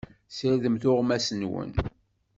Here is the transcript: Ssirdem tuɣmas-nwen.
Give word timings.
Ssirdem 0.29 0.75
tuɣmas-nwen. 0.81 1.71